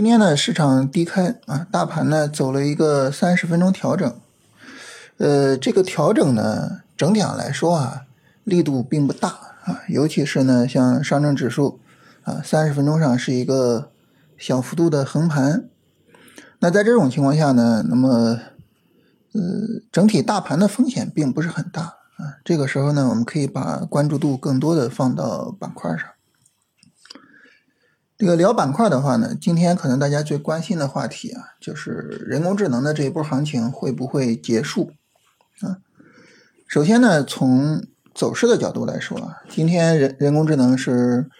[0.00, 4.10] 今天呢，市场低开啊，大盘呢走了一个三十分钟调整。
[5.18, 8.06] 呃，这个调整呢，整体上来说啊，
[8.44, 11.80] 力度并不大啊，尤其是呢，像上证指数
[12.22, 13.90] 啊，三十分钟上是一个
[14.38, 15.68] 小幅度的横盘。
[16.60, 18.38] 那在这种情况下呢，那么
[19.34, 21.82] 呃，整体大盘的风险并不是很大
[22.16, 22.40] 啊。
[22.42, 26.06] 这个时候呢，我们可以把关注度更多的放到板块上。
[28.20, 34.92] 这个聊板块的话呢，今天可能大家最关心的话题啊，就是人工智能的这一波行情会不会结束
[35.62, 35.78] 啊？
[36.68, 37.82] 首先呢，从
[38.14, 41.30] 走势的角度来说啊，今天人人工智能是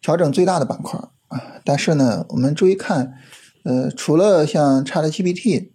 [0.00, 3.14] 调整最大的板块啊，但是呢，我们注意看，
[3.64, 5.72] 呃，除了像 ChatGPT，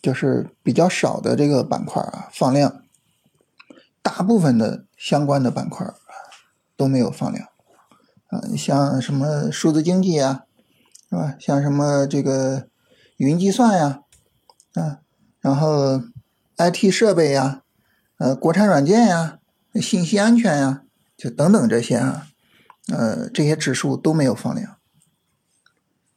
[0.00, 2.80] 就是比较少的这个板块啊放量，
[4.00, 5.92] 大部分的相关的板块啊
[6.78, 7.46] 都没有放量。
[8.32, 10.44] 啊，像什么数字经济呀，
[11.10, 11.36] 是吧？
[11.38, 12.66] 像什么这个
[13.18, 14.00] 云计算呀，
[14.72, 15.00] 啊，
[15.42, 16.00] 然后
[16.56, 17.60] IT 设备呀，
[18.16, 19.38] 呃，国产软件呀，
[19.74, 22.28] 信息安全呀，就等等这些啊，
[22.90, 24.78] 呃，这些指数都没有放量，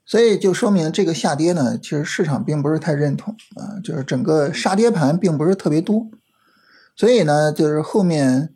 [0.06, 6.08] 所以就说明这个下跌呢，其实市场并不是太认同啊，就是整个杀跌盘并不是特别多，
[6.96, 8.56] 所以呢，就是后面，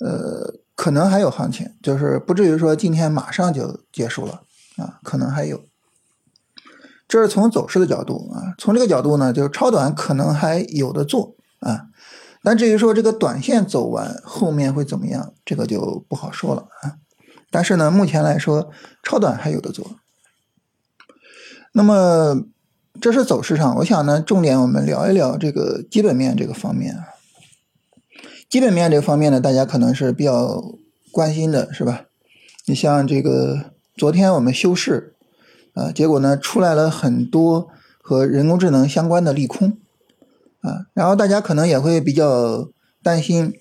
[0.00, 0.60] 呃。
[0.80, 4.40] 可能还有行情，就是不至于说今天马上就结束了
[4.78, 5.62] 啊，可能还有。
[7.06, 11.88] 这是从走势的角度啊，从这个角度呢，就是超短可能还有的做啊，
[12.42, 16.96] 但至于说这个短线走完后面会怎么样，这个就不好说了啊。
[17.50, 18.70] 但是呢，目前来说
[19.02, 19.86] 超短还有的做。
[21.72, 22.42] 那么
[23.02, 27.19] 这是走势上，我想呢，重点我们聊一聊这个基本面这个方面啊。
[28.50, 30.60] 基本面这方面呢，大家可能是比较
[31.12, 32.06] 关心的，是吧？
[32.66, 35.14] 你像这个昨天我们休市，
[35.74, 37.68] 啊，结果呢出来了很多
[38.02, 39.78] 和人工智能相关的利空，
[40.62, 42.68] 啊，然后大家可能也会比较
[43.04, 43.54] 担心，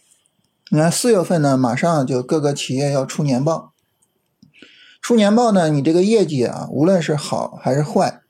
[0.71, 3.73] 你看四月份呢，马上就各个企业要出年报，
[5.03, 8.21] 出年报呢，你这个业绩啊，无论是好还是坏，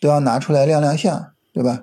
[0.00, 1.82] 都要拿出来亮亮相，对吧？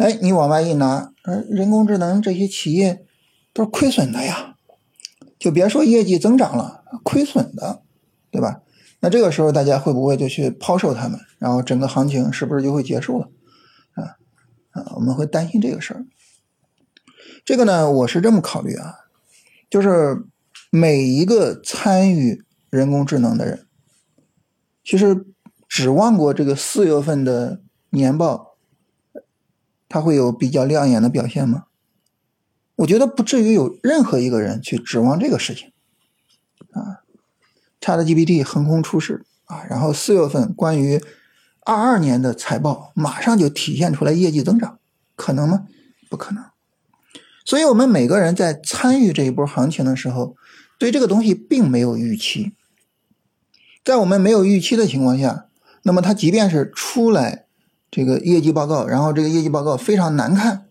[0.00, 3.04] 哎，你往外一拿，呃，人工智能这些企业
[3.52, 4.54] 都是亏损的呀，
[5.38, 7.82] 就别说业绩增长了，亏损的，
[8.30, 8.62] 对吧？
[9.00, 13.28] 那这个时候大家会不会就去抛售他们，然后整个行情是不是就会结束了？
[13.92, 14.16] 啊
[14.70, 16.06] 啊，我们会担心这个事儿。
[17.44, 18.94] 这个呢，我是这么考虑啊，
[19.68, 20.24] 就是
[20.70, 23.66] 每一个参与人工智能的人，
[24.82, 25.26] 其实
[25.68, 28.49] 指望过这个四月份的年报。
[29.90, 31.64] 它会有比较亮眼的表现吗？
[32.76, 35.72] 我觉得不至于有任何一个人去指望这个事情
[36.70, 37.02] 啊。
[37.80, 41.02] ChatGPT 横空出世啊，然后四月份关于
[41.64, 44.78] 二二年的财报马上就体现出来业绩增长，
[45.16, 45.66] 可能吗？
[46.08, 46.44] 不可能。
[47.44, 50.36] 所以我们每个人在参与这一波行情的时候，
[50.78, 52.52] 对这个东西并没有预期。
[53.84, 55.46] 在我们没有预期的情况下，
[55.82, 57.46] 那么它即便是出来。
[57.90, 60.68] 这个业绩报告，然后这个业绩报告非常难看，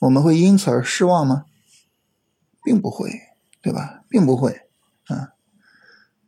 [0.00, 1.44] 我们会因此而失望吗？
[2.64, 3.10] 并不会，
[3.62, 4.02] 对吧？
[4.08, 4.62] 并不会
[5.06, 5.34] 啊。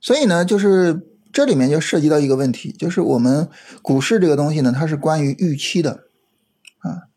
[0.01, 3.49] 所以呢，就是这里面就涉及到一个问题，就是我们
[3.83, 6.05] 股市这个东西呢，它是关于预期的
[6.79, 7.09] 啊。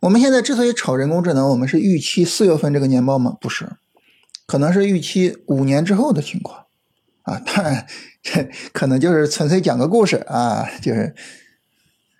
[0.00, 3.38] 我们现在之所以炒人工智能，我们是预期四月份这个年报吗？
[3.40, 3.70] 不是，
[4.46, 6.66] 可能是预期五年之后的情况
[7.22, 7.38] 啊。
[7.38, 7.86] 当然，
[8.22, 11.14] 这可能就是纯粹讲个故事啊，就是。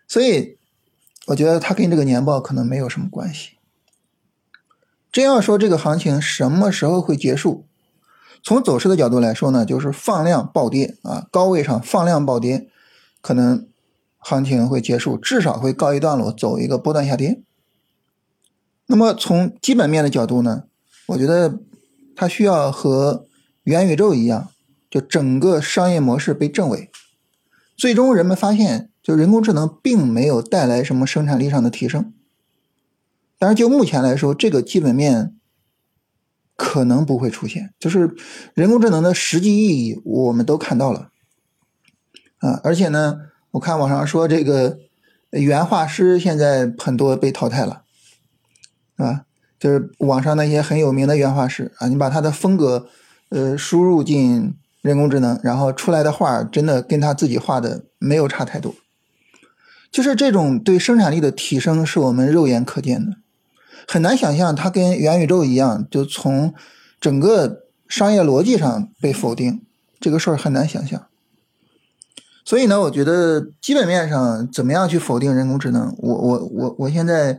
[0.09, 0.57] 所以，
[1.27, 3.59] 我觉得它跟这个年报可能没有什么关系。
[5.13, 7.67] 真要说这个行情什么时候会结束，
[8.43, 12.71] 从走势的角度来说呢，就是放量暴跌啊，高位上放量暴跌，
[13.21, 13.69] 可能
[14.17, 17.43] 行情会结束，至少会告一段落，走一个波段下跌。
[18.87, 20.65] 那么从基本面的角度呢，
[21.09, 21.59] 我觉得
[22.17, 23.27] 它需要和
[23.65, 24.49] 元宇宙一样，
[24.91, 26.91] 就整个商业模式被证伪，
[27.77, 28.89] 最终人们发现。
[29.09, 32.13] 就人工智能并没有带来什么生产力上的提升，
[33.39, 35.35] 但是就目前来说，这个基本面
[36.55, 37.73] 可能不会出现。
[37.79, 38.15] 就是
[38.53, 41.09] 人工智能的实际意义，我们都看到了
[42.41, 42.61] 啊！
[42.63, 43.17] 而且呢，
[43.53, 44.77] 我看网上说这个
[45.31, 47.85] 原画师现在很多被淘汰了，
[48.97, 49.25] 啊，
[49.59, 52.87] 就是网上那些很有名的原画师啊，你把他的风格
[53.31, 58.75] 呃输入进人工智能，然后出来的画真的跟他自己画的没有差太多。
[59.91, 63.17] 就是这种对生产力的提升，是我们肉眼可见的，
[63.87, 66.53] 很难想象它跟元宇宙一样，就从
[67.01, 69.63] 整个商业逻辑上被否定，
[69.99, 71.07] 这个事儿很难想象。
[72.45, 77.39] 所以呢，我觉得基本面上怎么样去否定人工智能，我我我我现在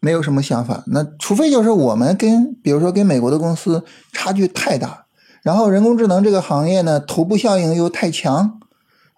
[0.00, 0.82] 没有什么想法。
[0.86, 5.06] 那除非就是我们跟比如说跟美国的公司差距太大，
[5.42, 8.59] 然后人工智能这个行业呢头部效应又太强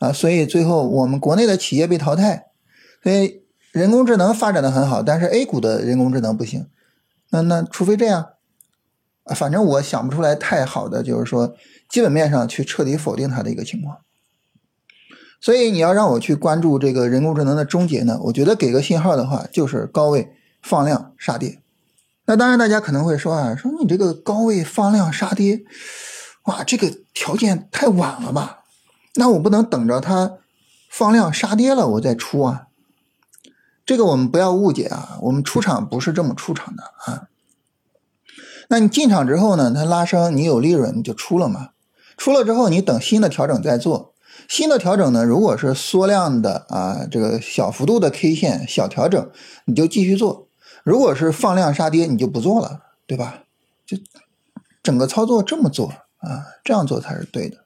[0.03, 2.47] 啊，所以最后我们国内的企业被淘汰。
[3.05, 6.67] 所以人工智能发展的很好，但是 A 股的人工智能不行。
[7.31, 8.31] 那那除非这样，
[9.37, 11.55] 反正我想不出来太好的，就是说
[11.89, 13.99] 基本面上去彻底否定它的一个情况。
[15.41, 18.19] 所以你要让我去关注这个人工智能的终结呢？
[18.25, 21.61] 我觉得给个信号的话，就是高位放量杀跌。
[22.27, 25.63] 那当然，大家可能会说啊，说你这个高位放量杀跌，
[26.47, 28.62] 哇，这个条件太晚了吧？
[29.15, 30.39] 那我不能等着它
[30.91, 32.69] 放量杀跌了我再出啊？
[33.85, 37.29] 这个我们不要误解啊，我们出场不是这么出场的啊。
[38.69, 41.71] 那你进场之后呢，它拉升，你有利润你就出了嘛？
[42.17, 44.15] 出了之后，你等新的调整再做。
[44.49, 49.31] 新的调整呢，如果是缩量的啊，这个小幅度的 K 线小调整，
[49.67, 50.49] 你就继续做；
[50.85, 53.45] 如果是放量杀跌，你就不做了，对吧？
[53.85, 53.99] 就
[54.83, 55.89] 整个操作这么做
[56.19, 57.62] 啊，这样做才是对的。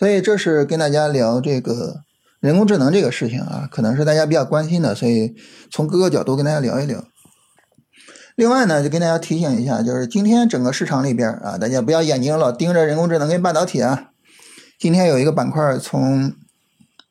[0.00, 2.04] 所以这是跟大家聊这个
[2.40, 5.34] 人工智能这个事情啊，可能是大家比较关心的，所以
[5.70, 7.04] 从各个角度跟大家聊一聊。
[8.34, 14.12] 另外呢，就跟大家提醒一下，就是今天整个市场里边啊，大家不要眼睛老盯着人工智能跟半导体啊。
[14.78, 16.32] 今天有一个板块从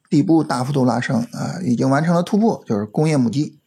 [0.09, 3.59] 底部大幅度拉升啊，已经完成了突破，就是工业母机。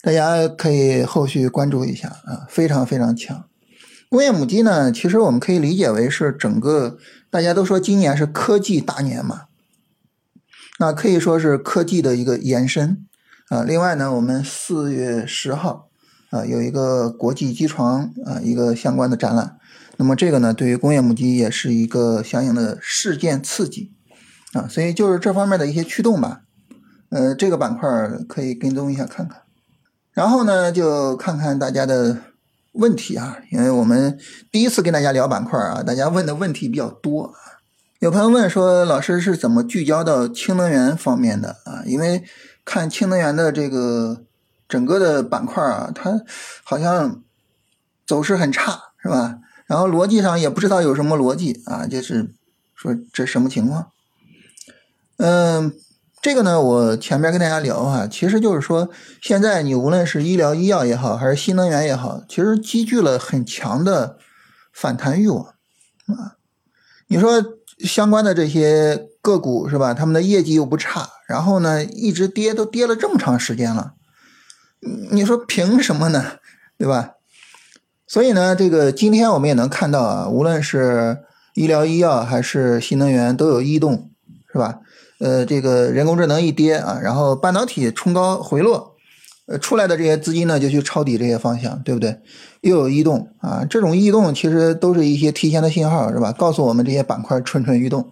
[0.00, 3.46] 大家可以后续关注一下啊，非常非常强。
[4.08, 6.96] 工业母机呢，其实我们可以理解为是整个
[7.30, 9.42] 大家都说今年是科技大年嘛，
[10.80, 13.06] 那可以说是科技的一个延伸
[13.48, 13.62] 啊。
[13.62, 15.88] 另外呢，我们四月十号
[16.30, 19.56] 啊有一个国际机床啊一个相关的展览。
[19.96, 23.92] 那么这个呢，对于工业母机也是一个相应的事件刺激
[24.54, 26.40] 啊，所以就是这方面的一些驱动吧。
[27.10, 27.88] 呃，这个板块
[28.26, 29.42] 可以跟踪一下看看。
[30.12, 32.16] 然后呢，就看看大家的
[32.72, 34.18] 问题啊，因为我们
[34.50, 37.34] 第一次跟大家聊板块啊，大家问的问题比较多。
[37.98, 41.82] 有朋友问说，老师是怎么聚焦到氢能源方面的啊？
[41.84, 42.24] 因为
[42.64, 44.22] 看氢能源的这个
[44.68, 46.22] 整个的板块啊，它
[46.62, 47.22] 好像
[48.06, 49.38] 走势很差，是吧？
[49.66, 52.32] 然后逻辑上也不知道有什么逻辑啊，就是
[52.74, 53.90] 说这什么情况？
[55.18, 55.74] 嗯，
[56.22, 58.90] 这个呢，我前面跟大家聊啊，其实就是说，
[59.22, 64.18] 现在你无论是医疗医药也好，还是新能源也好，其实积聚了很强的
[64.70, 66.36] 反弹欲望啊。
[67.08, 67.42] 你说
[67.78, 69.94] 相关的这些个股是吧？
[69.94, 73.94] 他们的业绩又不差，然后呢一直跌，都跌了这么长时间了，
[75.10, 76.32] 你说凭什么呢？
[76.76, 77.12] 对吧？
[78.06, 81.20] 所以呢，这个今天我们也能看到啊，无论是
[81.54, 84.10] 医疗医药还是新能源都有异动，
[84.52, 84.80] 是吧？
[85.20, 88.96] 呃，这个人工智能一跌啊，然后半导体冲高回落，
[89.46, 92.18] 呃，出来的这些资金呢就去抄底这些方向，对不对？
[92.62, 96.32] 又有异动啊，这种异动其实都是一些提前的信号，是吧？
[96.32, 98.10] 告诉我们这些板块蠢蠢欲动。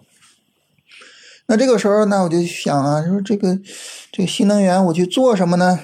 [1.47, 3.59] 那这个时候，那我就想啊，说这个
[4.11, 5.79] 这个新能源我去做什么呢？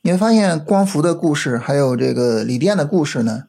[0.00, 3.44] 你会发现光伏的故事，还有这个锂电的故事呢，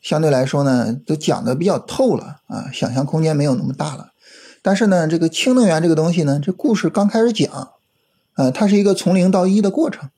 [0.00, 4.09] 相对来说呢，都讲的比较透了啊，想象空间没有那么大了。
[4.62, 7.70] 但是呢，这个氢能源这个东西呢，这故事刚开始讲，
[8.36, 10.10] 呃，它是一个从零到一的过程，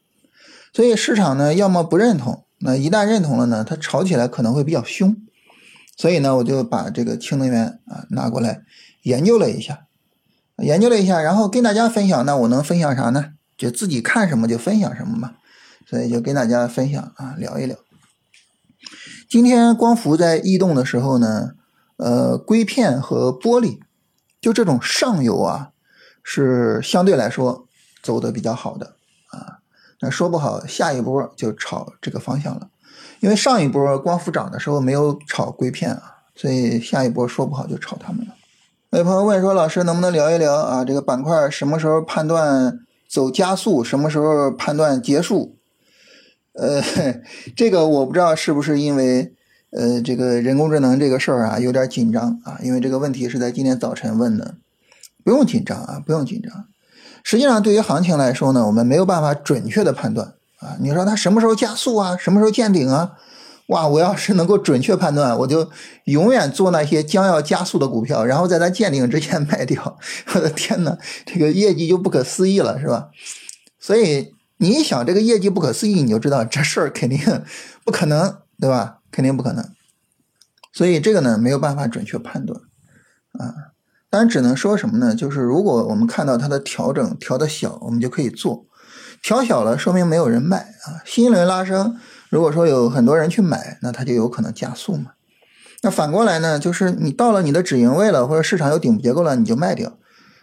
[0.73, 5.17] 所以市场呢，要么不认同，那一旦认同了呢，它炒起来可能会比较凶。
[5.97, 8.63] 所以呢，我就把这个氢能源啊拿过来
[9.03, 9.87] 研究了一下，
[10.57, 12.25] 研究了一下，然后跟大家分享。
[12.25, 13.35] 那我能分享啥呢？
[13.57, 15.35] 就自己看什么就分享什么嘛。
[15.87, 17.77] 所以就跟大家分享啊，聊一聊。
[19.29, 21.51] 今天光伏在异动的时候呢，
[21.99, 23.81] 呃，硅片和玻璃，
[24.43, 25.71] 就这种上游啊，
[26.23, 27.67] 是相对来说
[28.03, 28.97] 走的比较好的
[29.31, 29.61] 啊。
[30.01, 32.69] 那说不好，下一波就炒这个方向了，
[33.21, 38.35] 因为上一波光伏涨的时候没有炒硅片啊，所以下一波说不好就炒他们了。
[38.91, 45.57] 有朋友问说，老师能不能聊一聊啊，这个板块什么时候判断走加速，什么时候判断结束？
[46.55, 46.83] 呃，
[47.57, 49.33] 这个我不知道是不是因为
[49.73, 54.55] 呃这个人工智能这个事儿啊有点紧张啊，因为这个问题是在今天早晨问的，
[55.25, 56.67] 不用紧张啊，不用紧张。
[57.25, 60.77] 实际上对于行情来说呢，我们没有办法准确的判断啊。
[60.81, 63.13] 你说它什么时候加速啊，什么时候见顶啊？
[63.69, 65.71] 哇，我要是能够准确判断，我就
[66.05, 69.99] 永远做那些将要加速的股票，然后在它见顶之前卖掉。
[70.35, 73.09] 我的天呐，这个业绩就不可思议了，是吧？
[73.81, 74.35] 所以。
[74.59, 77.19] 你想这个业绩不可思议，你就知道这事儿肯定
[77.85, 78.99] 不可能，对吧？
[79.13, 79.65] 肯定不可能。
[80.73, 82.61] 所以这个呢没有办法准确判断
[83.39, 83.55] 啊。
[84.11, 85.15] 当然只能说什么呢？
[85.15, 88.67] 就是如果我们看到它的调整调的小，我们就可以做；
[89.23, 91.01] 调小了，说明没有人卖啊。
[91.07, 95.13] 新一轮拉升，如果说有很多人去买，那它就有可能加速嘛。
[95.83, 99.99] 那反过来呢，就是你到了你的止盈位了，或者市场有顶部结构了，你就卖掉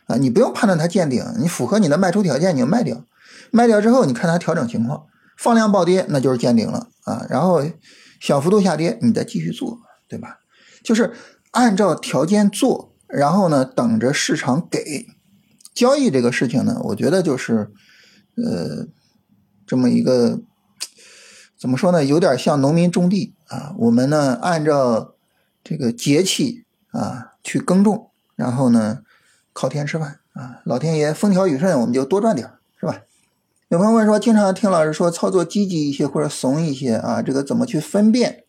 [0.07, 0.15] 啊。
[0.17, 3.05] 你不用判断它见顶，你符合你的卖出条件，你就卖掉。
[3.51, 5.03] 卖掉之后，你看它调整情况，
[5.37, 7.25] 放量暴跌，那就是见顶了啊。
[7.29, 7.63] 然后
[8.19, 10.39] 小幅度下跌，你再继续做，对吧？
[10.83, 11.13] 就是
[11.51, 12.93] 按照条件做。
[13.07, 15.07] 然后呢，等着市场给
[15.73, 17.71] 交易这个事情呢，我觉得就是，
[18.35, 18.87] 呃，
[19.65, 20.41] 这么一个
[21.57, 23.73] 怎么说呢，有点像农民种地啊。
[23.79, 25.15] 我们呢，按照
[25.63, 28.99] 这个节气啊去耕种，然后呢
[29.53, 30.61] 靠天吃饭啊。
[30.63, 32.47] 老天爷风调雨顺，我们就多赚点
[32.79, 33.01] 是吧？
[33.69, 38.43] 有朋友问说，经常听老师说操作积极一些或者怂一些啊，这个怎么去分辨？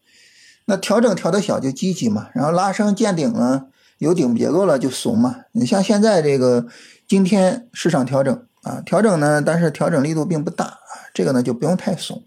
[0.65, 3.67] 那调整调的小就积极嘛，然后拉升见顶了。
[3.99, 5.41] 有顶结构了就怂嘛？
[5.53, 6.67] 你像现在这个
[7.07, 10.81] 今天市场调整啊，调整呢，但是调整力度并不大啊，
[11.13, 12.25] 这个呢就不用太怂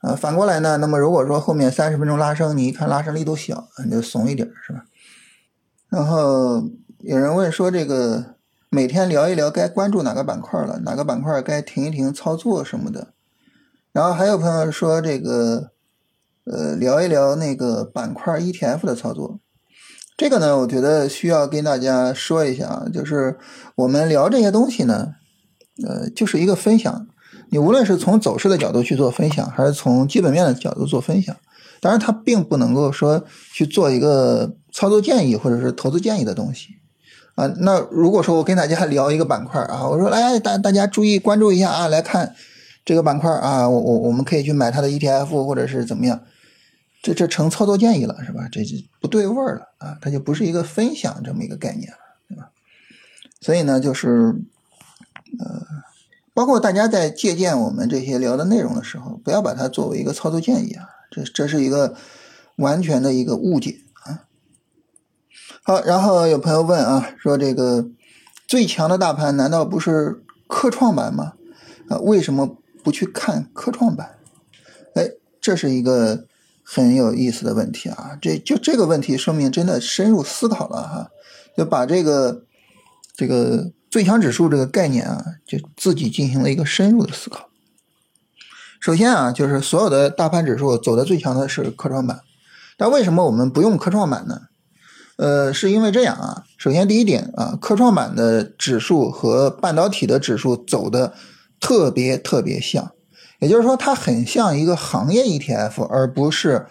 [0.00, 0.14] 啊。
[0.14, 4.84] 反过来呢，那么如果说后面三十分钟拉升，你一看拉升力度小，你就怂一点是吧？
[5.88, 8.35] 然后有人问说，这个
[8.68, 13.14] 每天聊一聊该关注哪个板块了，哪个板块该停一停操作什么的。
[13.92, 15.70] 然后还有朋友说这个
[16.44, 19.40] 呃聊一聊那个板块 ETF 的操作。
[20.16, 23.38] 这个呢，我觉得需要跟大家说一下啊，就是
[23.74, 25.14] 我们聊这些东西呢，
[25.86, 27.06] 呃，就是一个分享。
[27.50, 31.36] 你无论是从走势的角度去做分享，还是从基本面的角度做分享，
[31.80, 36.75] 当然它并不能够说去做一个操作建议或者是投资建议的东西
[37.36, 37.46] 啊。
[37.60, 42.34] 那如果说我跟大家聊一个板块啊，我说哎大大家注意关注一下啊，来看
[42.84, 46.20] 这个板块啊，我我我们可以去买它的 ETF 或者是怎么样。
[47.02, 48.48] 这这成操作建议了是吧？
[48.50, 49.96] 这就不对味儿了啊！
[50.00, 52.50] 它就不是一个分享这么一个概念了，对吧？
[53.40, 54.34] 所以呢，就是
[55.38, 55.64] 呃，
[56.34, 60.88] 包括大家在借鉴我们这些聊的内容的时候，不要把它作为一个操作建议啊！
[61.08, 61.94] 这这是一个
[62.56, 63.76] 完全的一个误解！
[65.66, 67.86] 好，然后有朋友问啊，说这个
[68.46, 71.32] 最强的大盘难道不是科创板吗？
[71.88, 74.16] 啊，为什么不去看科创板？
[74.94, 76.24] 哎，这是一个。
[76.68, 81.10] 很有意思的问题啊，这就这个问题说明真的深入思考了哈，
[81.56, 82.42] 就把这个
[83.14, 87.50] 这个最强指数这个概念啊，就自己进行了一个深入的思考。
[88.80, 92.22] 首先啊，就是所有的大盘指数走的最强的是科创板，
[92.76, 94.48] 但为什么我们不用科创板呢？
[95.16, 101.14] 呃，是因为这样啊，首先第一点啊，科创板的指数和半导体的指数走的
[101.60, 102.92] 特别特别像。
[103.38, 106.66] 也就是说，它很像一个行业 ETF，而不是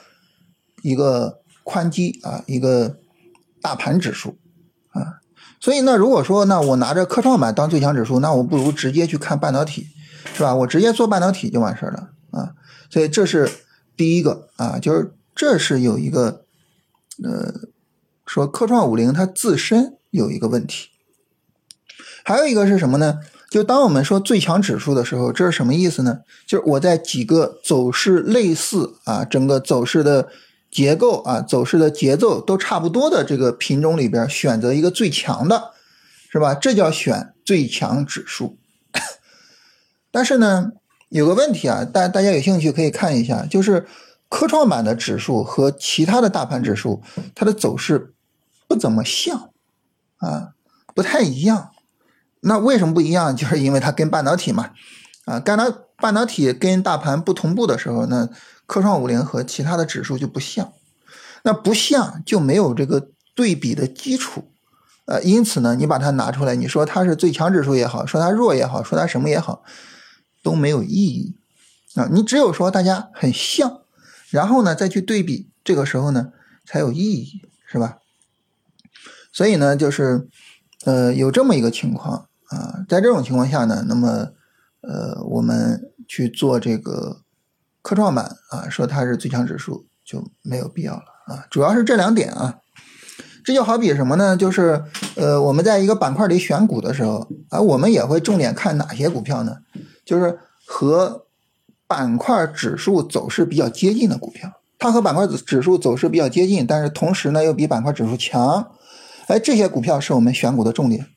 [0.82, 2.98] 一个宽基啊，一个
[3.62, 4.38] 大盘指数
[4.90, 5.22] 啊。
[5.60, 9.88] 所以，那如果说，那我拿着科创板当最强指数，那我不如直接去看半导体，
[10.34, 10.56] 是吧？
[10.56, 12.54] 我直接做半导体就完事儿了啊。
[12.90, 13.50] 所以，这是
[13.96, 16.46] 第一个啊，就是这是有一个
[17.24, 17.54] 呃，
[18.25, 20.89] 说科创五零它自身有一个问题，
[22.24, 23.20] 还有一个是什么呢？
[23.50, 26.20] 就当我们说最强指数的时候，这是什么意思呢？
[26.46, 30.27] 就是我在几个走势类似啊，整个走势的
[30.70, 35.72] 结构啊，走势的节奏都差不多的这个品种里边选择一个最强的，
[36.29, 36.53] 是吧？
[36.53, 38.58] 这叫选最强指数。
[40.12, 40.72] 但是呢，
[41.10, 43.86] 有个问题啊，大大家有兴趣可以看一下，就是
[44.27, 47.01] 科创板的指数和其他的大盘指数，
[47.34, 48.14] 它的走势
[48.67, 49.51] 不怎么像
[50.17, 50.53] 啊，
[50.93, 51.72] 不太一样。
[52.41, 53.34] 那为什么不一样？
[53.38, 54.72] 就是因为它跟半导体嘛，
[55.25, 55.65] 啊，干导
[55.98, 58.29] 半导体跟大盘不同步的时候，那
[58.65, 60.74] 科创五零和其他的指数就不像，
[61.43, 64.51] 那不像就没有这个对比的基础，
[65.05, 69.63] 呃，因此呢，你把它拿出来，你说它是最强指数也好，说它弱也好，说它什么也好，
[70.43, 71.36] 都没有意义
[71.95, 72.07] 啊。
[72.12, 73.81] 你只有说大家很像，
[74.29, 76.31] 然后呢再去对比，这个时候呢
[76.65, 77.98] 才有意义，是吧？
[79.36, 80.27] 所以呢，就是
[80.86, 82.27] 呃有这么一个情况。
[82.50, 84.30] 啊，在这种情况下呢，那么，
[84.82, 87.22] 呃，我们去做这个
[87.82, 91.48] 科创板啊，说它是最强指数就没有必要了啊。
[91.50, 92.60] 主要是这两点啊，
[93.44, 94.38] 这就好比什么呢？
[94.38, 94.84] 就是
[95.15, 99.58] 呃，我们在一个板块里选股的时候啊，我们也会重点看哪些股票呢？
[100.06, 100.38] 就是
[100.68, 101.25] 和
[101.88, 108.72] 板块指数走势比较接近的股票，它和板块指数走势比较接近，但是同时呢又比板块指数强，
[109.27, 111.08] 哎，这些股票是我们选股的重点。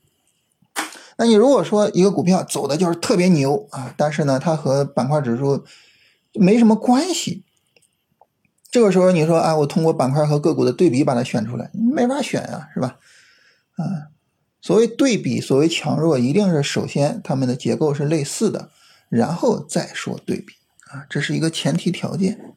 [1.16, 5.64] 那你如果说一个股票走的就是特别牛啊，但是呢，它和板块指数
[6.34, 7.42] 没什么关系，
[8.70, 12.98] 这个时候你说啊，我通过板块和个股的对比把它选出来，没法选啊，是吧？
[13.76, 14.14] 啊，
[14.60, 18.70] 所谓对比，所谓强弱，一定是首先它们的结构是类似的，
[19.08, 20.54] 然后再说对比
[20.92, 22.54] 啊，这是一个前提条件，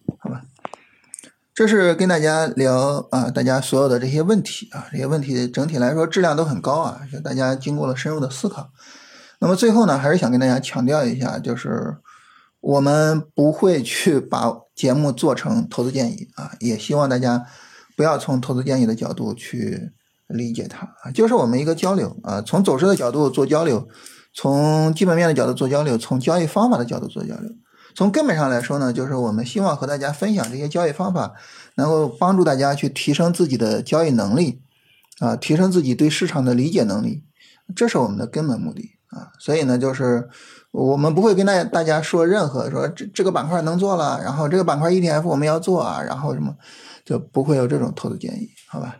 [1.61, 8.71] 这是跟大家聊啊，大家所有的这些问题啊，这些问题整体来说质量都很高啊，就大家经过了深入的思考。
[9.37, 11.97] 那么最后呢，还是想跟大家强调一下，就是
[12.61, 17.45] 我们不会去把节目做成投资建议啊，也希望大家
[17.95, 19.91] 不要从投资建议的角度去。
[20.29, 23.87] 理解它啊，就是我们一个交流啊，从走势的角度做交流，
[24.33, 27.51] 从基本面的角度做交流，从交易方法的角度做交流。
[27.93, 31.33] 从根本上来说呢，就是我们希望和大家分享这些交易方法，
[31.75, 34.61] 能够帮助大家去提升自己的交易能力
[35.19, 37.23] 啊，提升自己对市场的理解能力，
[37.75, 39.31] 这是我们的根本目的啊。
[39.39, 40.29] 所以呢，就是
[40.71, 46.55] 我们不会跟大大家说任何说这这个板块能做了，然后这个板块 ETF 我们要做啊，然后什么
[47.03, 48.97] 就不会有这种投资建议，好吧？